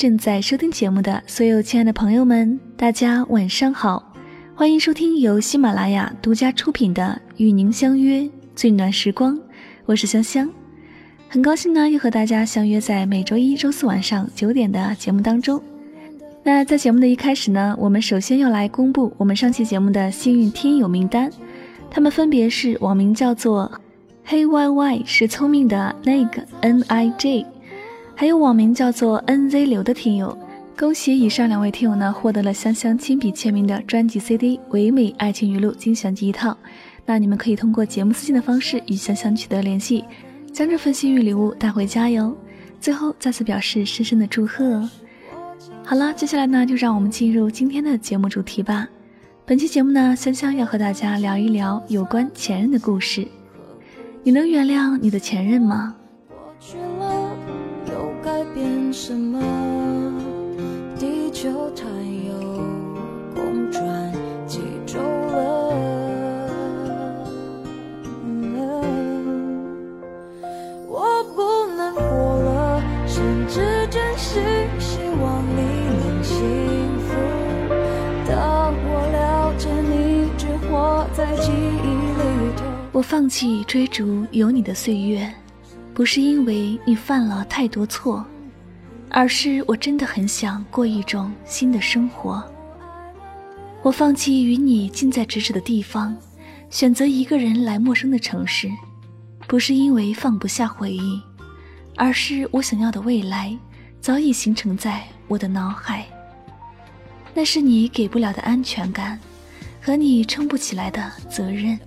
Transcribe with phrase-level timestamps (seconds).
[0.00, 4.14] 正在收听节目的所有亲爱的朋友们，大家晚上好，
[4.54, 8.26] 欢迎收听由喜马拉雅独家出品的《与您相约
[8.56, 9.36] 最暖时光》，
[9.84, 10.48] 我是香香，
[11.28, 15.62] 很高兴呢又和大家相约在每周一周四晚上九点的节目当中。
[16.42, 21.30] 那在节目的一开始呢，我们首先要来公布我们上期节目的幸运听友名单，
[21.90, 23.70] 他们分别是网名叫做
[24.24, 27.44] 黑 Y Y 是聪明的那个 N I J。
[28.20, 30.36] 还有网名叫做 NZ 流的听友，
[30.78, 36.54] 恭喜以上两位听友呢获得了香香亲笔签名的专辑 CD《唯美爱情语录精选集》一套。
[37.06, 40.04] 那你们可以通过节目私信的方式与香香取得联系，
[40.52, 42.36] 将这份幸运礼物带回家哟。
[42.78, 44.86] 最后再次表示深深的祝贺。
[45.82, 48.86] 好了，接下来呢就让我们进入今天的节目主题吧。
[49.46, 53.26] 本期节目呢，香香要和大家聊一聊有关前任的故事。
[54.22, 55.96] 你能原谅你的前任吗？
[58.92, 59.40] 什么？
[60.98, 61.86] 地球它
[62.26, 62.34] 又
[63.34, 64.12] 公转
[64.46, 65.70] 几周了？
[70.88, 74.42] 我不能活了，甚至真心
[74.78, 75.62] 希望你
[75.98, 76.36] 能幸
[77.06, 77.14] 福。
[78.28, 85.32] 当我了解你只活在记忆里头，我放弃追逐有你的岁月，
[85.94, 88.24] 不是因为你犯了太多错。
[89.10, 92.42] 而是我真的很想过一种新的生活。
[93.82, 96.16] 我放弃与你近在咫尺的地方，
[96.70, 98.70] 选择一个人来陌生的城市，
[99.48, 101.20] 不是因为放不下回忆，
[101.96, 103.56] 而是我想要的未来
[104.00, 106.06] 早已形成在我的脑海。
[107.34, 109.18] 那是你给不了的安全感，
[109.80, 111.78] 和你撑不起来的责任。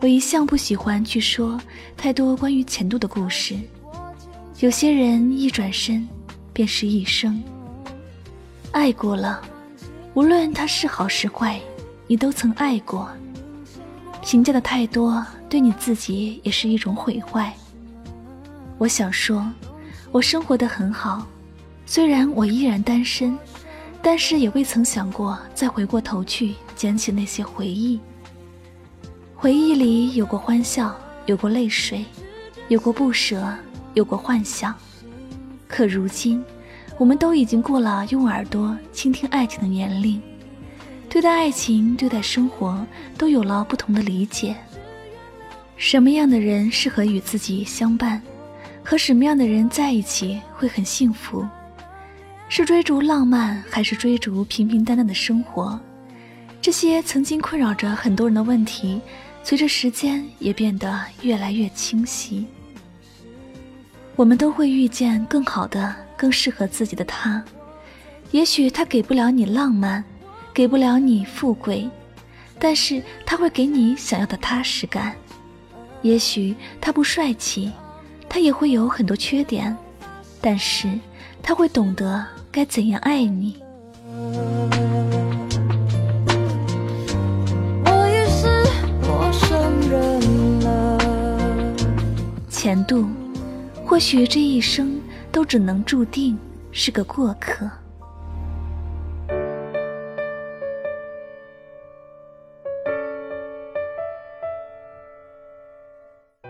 [0.00, 1.60] 我一向不喜欢去说
[1.96, 3.56] 太多关于前度的故事。
[4.60, 6.08] 有些人一转身，
[6.52, 7.40] 便是一生。
[8.72, 9.40] 爱过了，
[10.14, 11.60] 无论他是好是坏，
[12.08, 13.08] 你都曾爱过。
[14.20, 17.54] 评价的太多，对你自己也是一种毁坏。
[18.78, 19.48] 我想说，
[20.10, 21.24] 我生活的很好，
[21.86, 23.38] 虽然我依然单身，
[24.02, 28.00] 但是也未曾想过再回过头去捡起那些回忆。
[29.36, 30.92] 回忆里有过欢笑，
[31.26, 32.04] 有过泪水，
[32.66, 33.48] 有过不舍。
[33.98, 34.72] 有过幻想，
[35.66, 36.40] 可如今，
[36.96, 40.22] 我们都已经过了用耳朵倾听爱情的年龄，
[41.08, 42.86] 对待爱情、对待生活
[43.18, 44.54] 都有了不同的理解。
[45.76, 48.22] 什么样的人适合与自己相伴？
[48.84, 51.44] 和什么样的人在一起会很幸福？
[52.48, 55.78] 是追逐浪漫，还是追逐平平淡淡的生活？
[56.62, 59.00] 这些曾经困扰着很多人的问题，
[59.42, 62.46] 随着时间也变得越来越清晰。
[64.18, 67.40] 我们都会遇见更好的、更适合自己的他。
[68.32, 70.02] 也许他给不了你浪漫，
[70.52, 71.88] 给不了你富贵，
[72.58, 75.14] 但是他会给你想要的踏实感。
[76.02, 77.70] 也许他不帅气，
[78.28, 79.76] 他也会有很多缺点，
[80.40, 80.88] 但是
[81.40, 83.62] 他会懂得该怎样爱你。
[87.84, 88.48] 我也是
[89.00, 90.98] 陌生人了。
[92.50, 93.06] 前度。
[93.88, 95.00] 或许这一生
[95.32, 96.38] 都只能注定
[96.70, 97.66] 是个过客。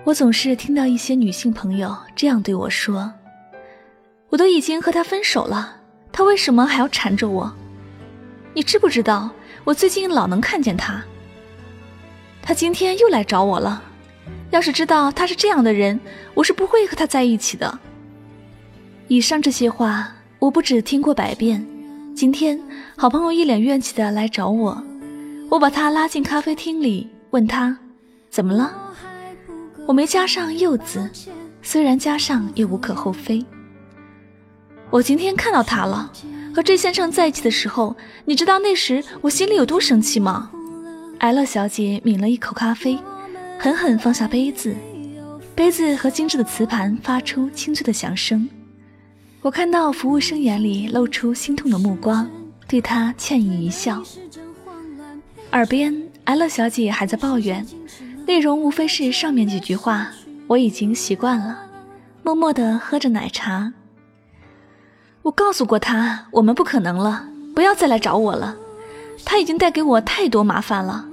[0.02, 3.12] 我总是听到一些女性朋友这样对我说
[4.30, 5.76] ：“我都已经和他分手了，
[6.10, 7.54] 他为什么还要缠着我？
[8.52, 9.30] 你知不知道，
[9.62, 11.04] 我最近老能看见他。
[12.42, 13.84] 他今天又来找我了。”
[14.50, 15.98] 要是知道他是这样的人，
[16.34, 17.78] 我是不会和他在一起的。
[19.08, 21.66] 以上这些话，我不止听过百遍。
[22.14, 22.60] 今天，
[22.96, 24.82] 好朋友一脸怨气的来找我，
[25.50, 27.78] 我把他拉进咖啡厅里，问他
[28.30, 28.74] 怎么了。
[29.86, 31.08] 我没加上“柚子”，
[31.62, 33.44] 虽然加上也无可厚非。
[34.90, 36.10] 我今天看到他了，
[36.54, 37.94] 和这先生在一起的时候，
[38.24, 40.50] 你知道那时我心里有多生气吗？
[41.18, 42.98] 艾乐小姐抿了一口咖啡。
[43.58, 44.74] 狠狠放下杯子，
[45.54, 48.48] 杯子和精致的瓷盘发出清脆的响声。
[49.42, 52.30] 我看到服务生眼里露出心痛的目光，
[52.68, 54.00] 对他歉意一笑。
[55.50, 57.66] 耳边，艾乐小姐还在抱怨，
[58.26, 60.08] 内容无非是上面几句话。
[60.46, 61.58] 我已经习惯了，
[62.22, 63.72] 默默地喝着奶茶。
[65.22, 68.56] 我告诉过他，我们不可能了，不要再来找我了。
[69.24, 71.07] 他已经带给我太多麻烦了。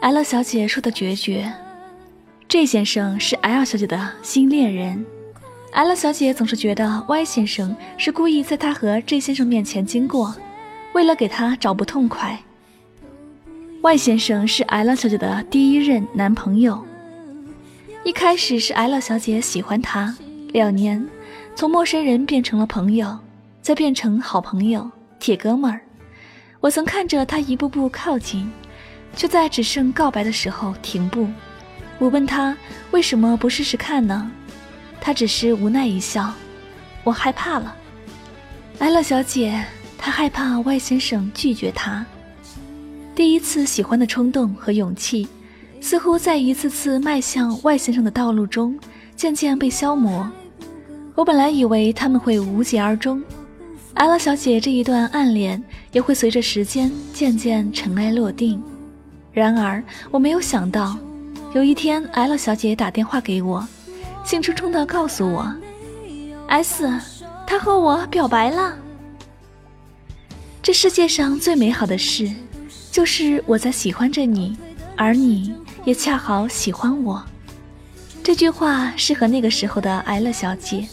[0.00, 1.52] L 小姐说的决绝，
[2.46, 5.04] 这先生是 L 小姐的新恋人
[5.72, 10.32] ，L 小姐总是觉得 Y 先生是故意在她和 J 先生面前经过，
[10.92, 12.38] 为了给她找不痛快。
[13.82, 16.80] Y 先生是 L 小姐的第一任男朋友。
[18.04, 20.14] 一开始是 L 小姐喜欢他，
[20.52, 21.04] 两年，
[21.56, 23.18] 从陌生人变成了朋友，
[23.60, 25.80] 再变成好朋友、铁哥们儿。
[26.60, 28.48] 我曾看着他一步步靠近，
[29.16, 31.28] 却在只剩告白的时候停步。
[31.98, 32.56] 我问他
[32.90, 34.30] 为什么不试试看呢？
[35.00, 36.32] 他只是无奈一笑。
[37.04, 37.74] 我害怕了
[38.78, 39.64] 艾乐小姐，
[39.96, 42.04] 她害怕外先生拒绝她。
[43.14, 45.26] 第一次喜欢的冲动和勇气，
[45.80, 48.78] 似乎在一次次迈向外先生的道路中
[49.16, 50.30] 渐渐被消磨。
[51.14, 53.20] 我本来以为他们会无疾而终
[53.94, 58.62] 艾乐小姐这一段暗恋也会随着时间渐渐尘埃落定。
[59.32, 60.96] 然而，我没有想到。
[61.54, 63.66] 有一天，L 小姐打电话给我，
[64.24, 65.50] 兴冲冲地告诉我
[66.48, 66.86] ：“S，
[67.46, 68.76] 他和我表白了。
[70.62, 72.30] 这世界上最美好的事，
[72.92, 74.56] 就是我在喜欢着你，
[74.96, 75.54] 而你
[75.84, 77.24] 也恰好喜欢我。”
[78.22, 80.86] 这句话适合那个时候的 L 小姐。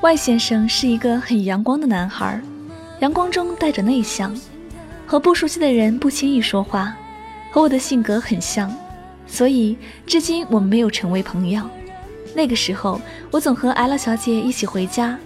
[0.00, 2.40] Y 先生是一个很阳光的男孩，
[3.00, 4.34] 阳光中带着内向，
[5.06, 6.94] 和不熟悉的人不轻易说话，
[7.50, 8.74] 和我的性格很像。
[9.26, 11.62] 所以，至今我们没有成为朋友。
[12.34, 15.18] 那个时候，我总和 L 小姐一起回家，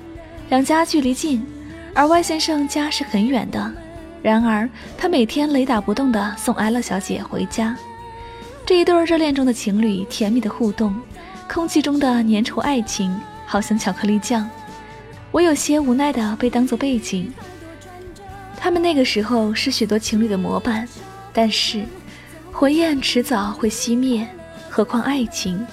[0.50, 1.44] 两家距离近，
[1.94, 3.72] 而 Y 先生家是很远的。
[4.22, 7.76] 然而，他每天雷打不动地送 L 小姐回家。
[8.66, 10.94] 这一对热恋中的情侣甜蜜的互动，
[11.48, 13.14] 空气中的粘稠爱情，
[13.46, 14.48] 好像巧克力酱。
[15.30, 17.32] 我有些无奈地被当作背景。
[18.58, 20.86] 他们那个时候是许多情侣的模板，
[21.32, 21.84] 但是。
[22.50, 24.26] 火焰迟早会熄灭，
[24.68, 25.64] 何况爱情？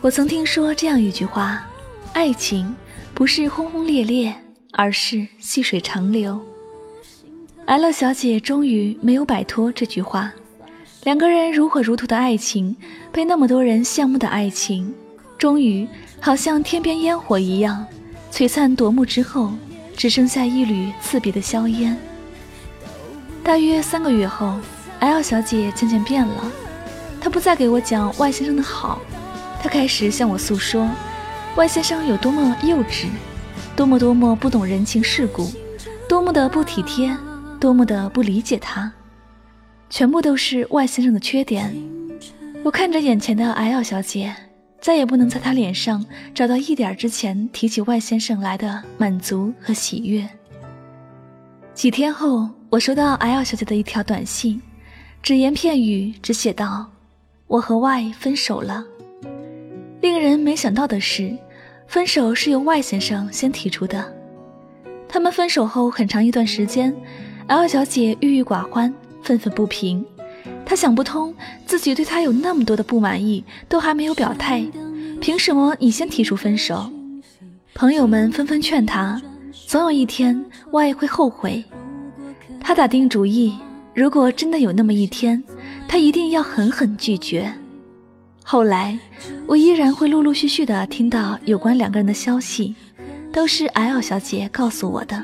[0.00, 1.62] 我曾听说这样一句话：
[2.14, 2.74] 爱情
[3.12, 4.34] 不是轰轰烈烈，
[4.72, 6.40] 而是细水长流。
[7.66, 10.32] L 小姐终于没有摆脱这句话。
[11.04, 12.74] 两个人如火如荼的爱情，
[13.12, 14.94] 被那么多人羡慕的爱情，
[15.36, 15.86] 终于
[16.20, 17.84] 好像天边烟火一样，
[18.32, 19.52] 璀璨夺目之后，
[20.00, 21.94] 只剩下一缕刺鼻的硝烟。
[23.44, 24.58] 大约三个月后。
[25.00, 26.44] L 小姐渐渐变了，
[27.20, 28.98] 她不再给我讲外先生的好，
[29.62, 30.88] 她开始向我诉说
[31.56, 33.08] 外先生有多么幼稚，
[33.74, 35.50] 多么多么不懂人情世故，
[36.06, 37.14] 多么的不体贴，
[37.58, 38.92] 多么的不理解她，
[39.88, 41.74] 全部都是外先生的缺点。
[42.62, 44.34] 我看着眼前的 L 小姐，
[44.80, 46.04] 再也不能在她脸上
[46.34, 50.28] 找到一点之前提起 Y 先生来的满足和喜悦。
[51.74, 54.60] 几天后，我收到 L 小姐的一条短信。
[55.22, 56.90] 只言片语，只写道
[57.46, 58.82] ：“我和 Y 分手了。”
[60.00, 61.36] 令人没想到的是，
[61.86, 64.10] 分手是由 Y 先生先提出的。
[65.06, 66.94] 他们分手后很长一段时间
[67.48, 68.92] ，L 小姐郁郁寡欢，
[69.22, 70.02] 愤愤不平。
[70.70, 71.34] 他想不通，
[71.66, 74.64] 自己对他有那么多的不满意，都还没有表态，
[75.20, 76.88] 凭什么你先提出分手？
[77.74, 79.20] 朋友们纷纷劝他，
[79.66, 81.64] 总有一天 Y 会后悔。
[82.60, 83.58] 他打定主意。
[83.94, 85.42] 如果真的有那么一天，
[85.88, 87.52] 他一定要狠狠拒绝。
[88.44, 88.96] 后来，
[89.48, 92.76] 我依然会陆陆续续的听到有关两个人的消息，
[93.32, 95.20] 都是 L 小姐告诉我的。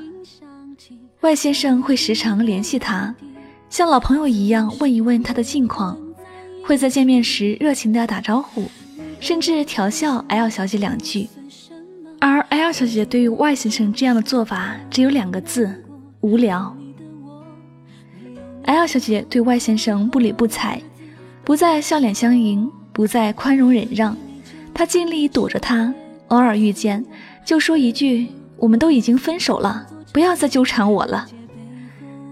[1.21, 3.15] 外先生会时常联系他，
[3.69, 5.99] 像老朋友一样问一问他的近况，
[6.65, 8.71] 会在见面时热情的打招呼，
[9.21, 11.29] 甚至调笑 L 小姐两句。
[12.19, 15.85] 而 L 小姐对于外先生这样的做法，只有两个字：
[16.21, 16.75] 无聊。
[18.65, 20.81] L 小姐对 Y 先生不理不睬，
[21.45, 24.17] 不再笑脸相迎，不再宽容忍让。
[24.73, 25.93] 她尽力躲着他，
[26.29, 27.05] 偶尔遇见
[27.45, 31.27] 就说一句：“我们都已经分手了，不要再纠缠我了。”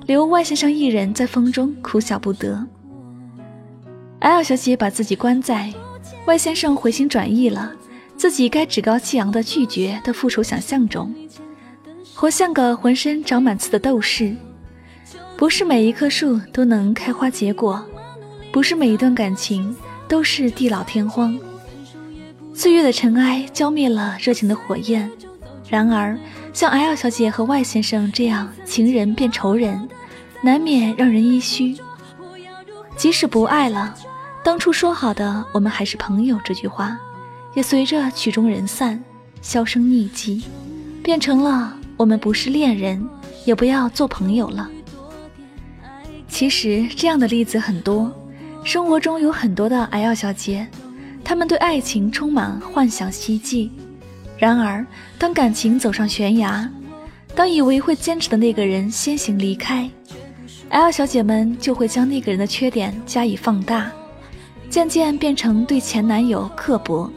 [0.06, 2.66] 留外先生一人在风中哭笑不得。
[4.20, 5.72] L 小姐把自己关在
[6.26, 7.72] 外先生回心转意了，
[8.16, 11.14] 自己该趾高气扬的拒绝的复仇想象中，
[12.14, 14.34] 活像个浑身长满刺的斗士。
[15.36, 17.84] 不是每一棵树都能开花结果，
[18.52, 19.74] 不是每一段感情
[20.06, 21.38] 都是地老天荒。
[22.54, 25.10] 岁月的尘埃浇灭了热情的火焰。
[25.68, 26.16] 然而，
[26.54, 29.88] 像 L 小姐和 Y 先生这样情人变仇人，
[30.40, 31.76] 难免让人唏嘘。
[32.96, 33.92] 即使不爱了，
[34.44, 36.96] 当初说好的“我们还是朋友”这句话，
[37.54, 39.02] 也随着曲终人散，
[39.42, 40.44] 销声匿迹，
[41.02, 43.04] 变成了“我们不是恋人，
[43.44, 44.70] 也不要做朋友了”。
[46.28, 48.12] 其实这样的例子很多，
[48.62, 50.68] 生活中有很多的 L 小姐，
[51.24, 53.72] 她们对爱情充满幻想希冀。
[54.36, 54.84] 然而，
[55.18, 56.68] 当感情走上悬崖，
[57.34, 59.88] 当以为会坚持的那个人先行离开
[60.70, 63.90] ，L 小姐们就会将那个人的缺点加以放大，
[64.68, 67.10] 渐渐变成对前男友刻薄，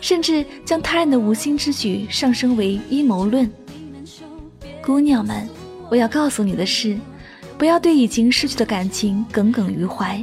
[0.00, 3.50] 甚至将他人的无心之举上升为阴谋论。
[4.82, 5.48] 姑娘们，
[5.88, 6.98] 我要告诉你的是，
[7.56, 10.22] 不要对已经失去的感情耿耿于怀，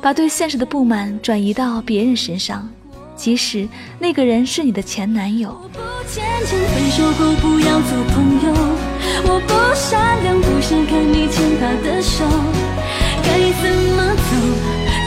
[0.00, 2.68] 把对现实的不满转移到别人身上。
[3.20, 5.50] 即使那个人是你的前男友。
[5.50, 8.48] 我不坚强，分手后不要做朋友。
[9.28, 12.24] 我不善良，不想看你牵他的手。
[13.20, 13.28] 该
[13.60, 14.32] 怎么走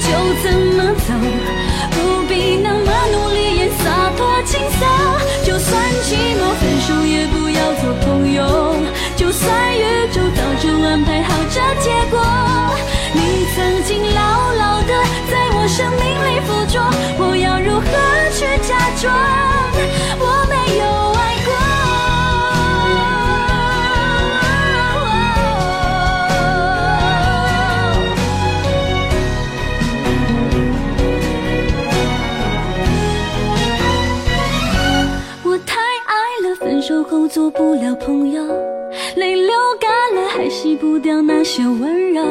[0.05, 0.07] 就
[0.45, 1.09] 怎么走，
[1.89, 1.97] 不
[2.29, 4.85] 必那么努力演洒脱轻松。
[5.43, 5.73] 就算
[6.05, 8.75] 寂寞，分手也不要做朋友。
[9.17, 9.81] 就算宇
[10.13, 12.21] 宙早就安排好这结果，
[13.11, 13.19] 你
[13.55, 14.93] 曾经牢牢的
[15.31, 16.22] 在我生命
[19.03, 19.13] 装
[20.17, 21.51] 我没有爱过？
[35.43, 36.13] 我太爱
[36.47, 38.41] 了，分手后做不了朋友。
[39.17, 42.23] 泪流干了，还洗不掉那些温柔。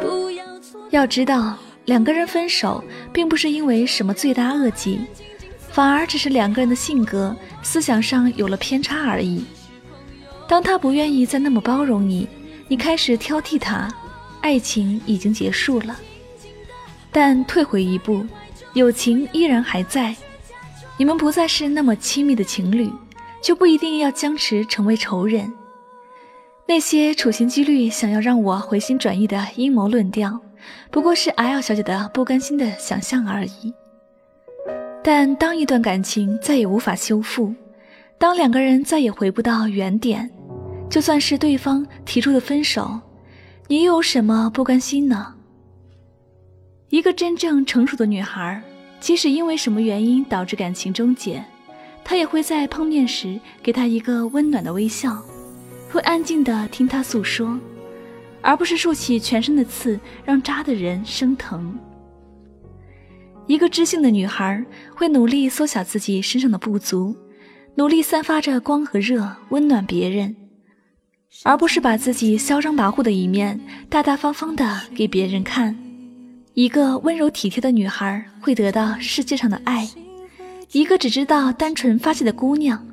[0.00, 0.44] 不要
[0.90, 5.00] 要知道，两个人分手，并不是因为什么罪大恶极，
[5.76, 9.44] 反而只是两个人的性格、思想上有了偏差而已。
[10.48, 12.26] 当他不愿意再那么包容你，
[12.66, 13.86] 你开始挑剔他，
[14.40, 15.94] 爱情已经结束了。
[17.12, 18.24] 但退回一步，
[18.72, 20.16] 友情依然还在，
[20.96, 22.90] 你们不再是那么亲密的情侣，
[23.42, 25.52] 就不一定要僵持成为仇人。
[26.66, 30.40] 那些处心积虑想要让我回心转意的阴谋论调，
[30.90, 33.74] 不过是 L 小姐的不甘心的想象而已。
[35.08, 37.54] 但当一段感情再也无法修复，
[38.18, 40.28] 当两个人再也回不到原点，
[40.90, 42.98] 就算是对方提出的分手，
[43.68, 45.32] 你又有什么不甘心呢？
[46.88, 48.60] 一个真正成熟的女孩，
[48.98, 51.40] 即使因为什么原因导致感情终结，
[52.02, 55.22] 她也会在碰面时给他一个温暖的微笑。
[55.88, 57.56] 会安静的听他诉说，
[58.42, 61.78] 而不是竖起全身的刺，让扎的人生疼。
[63.46, 67.16] 一个知性的女孩会努力缩小自己身上的不足，
[67.76, 70.34] 努力散发着光和热，温暖别人，
[71.44, 75.76] 而不是把自己嚣张跋扈的一面大大方方的给别人看。
[76.54, 79.88] 一个温柔体贴的女孩会得到世界上的爱，
[80.72, 82.84] 一个只知道单纯发泄的姑娘。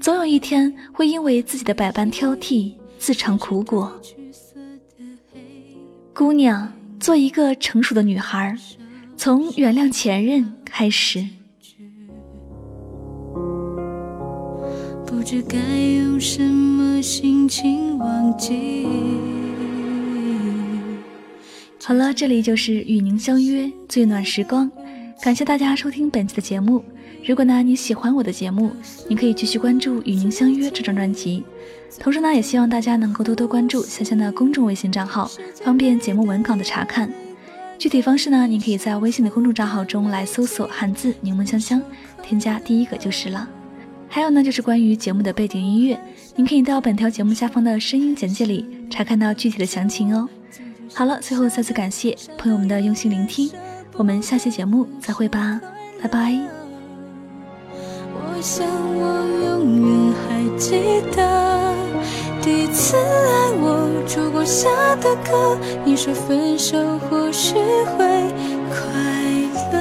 [0.00, 4.00] 总有一天会因为自己的百般挑剔自尝苦果。
[6.12, 8.56] 姑娘，做一个成熟的女孩，
[9.24, 11.24] 从原谅前任开始。
[15.06, 18.84] 不知该用什么心情忘记。
[21.84, 24.68] 好了，这里就是与您相约最暖时光，
[25.22, 26.84] 感谢大家收听本期的节目。
[27.24, 28.72] 如果呢你喜欢我的节目，
[29.08, 31.44] 你可以继续关注《与您相约》这张专辑。
[32.00, 35.30] 同时呢，也希望大家能够多多关注香香的公众微信账号，
[35.62, 37.08] 方便节目文稿的查看。
[37.78, 41.82] 具体方式呢，您可以在微信的公众账号中来搜索汉字“柠檬香香”，
[42.22, 43.48] 添加第一个就是了。
[44.08, 45.98] 还有呢，就是关于节目的背景音乐，
[46.36, 50.28] 您可以到本条节目下方的声音简介里查看到具体的详情哦。
[50.94, 53.50] 好了，最后再次感谢朋友们的用心聆听，
[53.94, 55.60] 我们下期节目再会吧，
[56.00, 56.38] 拜拜。
[58.40, 61.74] 想我永远还记得
[62.42, 65.06] 第一次爱我烛光下的，
[65.84, 66.76] 你说分手
[67.32, 68.04] 或许会
[68.68, 68.76] 快
[69.72, 69.78] 乐。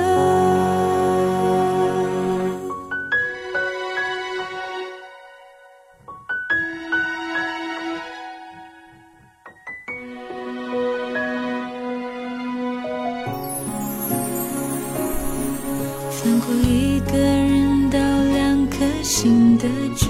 [16.10, 18.00] 翻过一个人到
[18.32, 19.68] 两颗心的
[19.98, 20.08] 距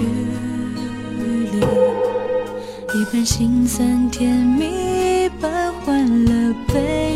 [1.50, 1.58] 离，
[2.94, 6.21] 一半心酸甜蜜，一半欢乐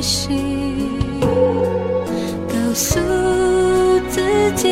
[0.07, 0.39] 心
[2.49, 3.01] 告诉
[4.09, 4.23] 自
[4.55, 4.69] 己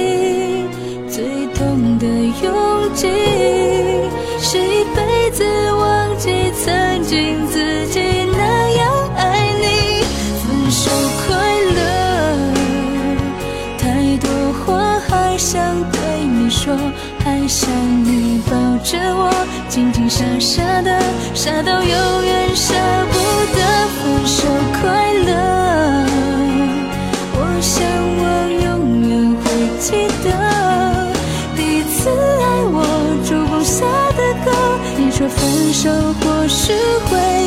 [1.11, 1.25] 最
[1.55, 2.07] 痛的
[2.41, 3.09] 勇气，
[4.39, 6.31] 是一辈子忘记
[6.65, 8.01] 曾经自己
[8.31, 10.05] 那样爱你，
[10.39, 10.89] 分手
[11.27, 11.37] 快
[11.75, 11.83] 乐，
[13.77, 14.31] 太多
[14.65, 15.61] 话还想
[15.91, 16.73] 对你说，
[17.25, 17.69] 还想
[18.05, 18.53] 你抱
[18.85, 19.33] 着我，
[19.69, 21.03] 静静傻傻的，
[21.35, 23.04] 傻到永远想。
[23.53, 23.61] 的
[23.97, 24.49] 分手
[24.81, 25.31] 快乐。
[27.37, 27.75] 我想
[28.19, 28.23] 我
[28.65, 28.67] 永
[29.09, 29.45] 远会。
[29.79, 30.29] 记得
[31.57, 32.77] 第一次爱我
[33.27, 33.85] 烛光下
[34.17, 34.51] 的歌。
[34.97, 36.73] 你说分手或许
[37.11, 37.44] 会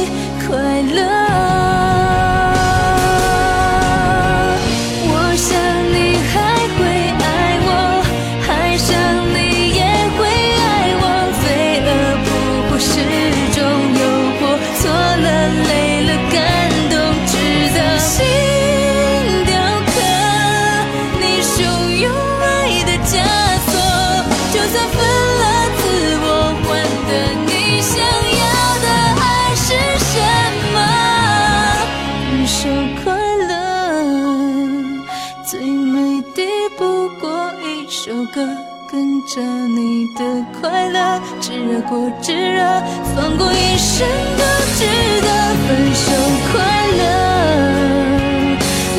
[36.22, 36.44] 抵
[36.78, 38.48] 不过一首歌，
[38.90, 42.64] 跟着你的快乐，炙热过炙热，
[43.16, 44.08] 放过一生
[44.38, 44.44] 都
[44.78, 44.86] 值
[45.22, 45.28] 得。
[45.68, 46.06] 分手
[46.52, 46.56] 快
[46.98, 47.02] 乐，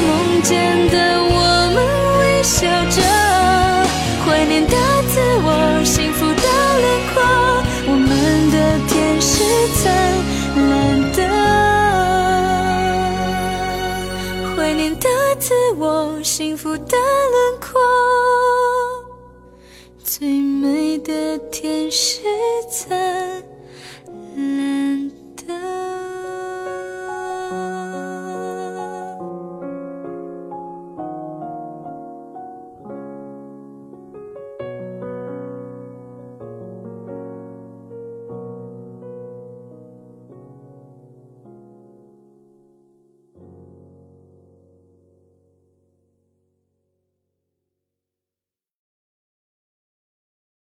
[0.06, 0.08] 梦
[0.42, 0.50] 见
[0.90, 1.34] 的我
[1.74, 1.76] 们
[2.20, 2.56] 微笑
[2.90, 2.96] 着，
[4.24, 4.76] 怀念的
[5.08, 5.48] 自我，
[5.84, 6.32] 幸福的
[6.78, 6.84] 轮
[7.14, 7.16] 廓，
[7.86, 8.56] 我们的
[8.86, 9.32] 天使
[9.76, 9.82] 灿
[10.68, 10.70] 烂
[11.12, 11.18] 的，
[14.54, 15.08] 怀念的
[15.38, 16.96] 自我，幸福的
[20.10, 22.22] 最美的天使
[22.70, 23.07] 在。